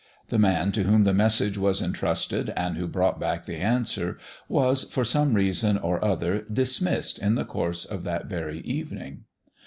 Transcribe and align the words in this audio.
The 0.29 0.39
man 0.39 0.71
to 0.71 0.81
whom 0.81 1.03
the 1.03 1.13
message 1.13 1.59
was 1.59 1.79
entrusted 1.79 2.49
and 2.55 2.75
who 2.75 2.87
brought 2.87 3.19
back 3.19 3.45
the 3.45 3.57
answer, 3.57 4.17
was, 4.49 4.85
for 4.85 5.05
some 5.05 5.35
reason 5.35 5.77
or 5.77 6.03
other, 6.03 6.41
dismissed 6.51 7.19
in 7.19 7.35
the 7.35 7.45
course 7.45 7.85
of 7.85 8.03
that 8.05 8.25
very 8.25 8.61
evening. 8.61 9.25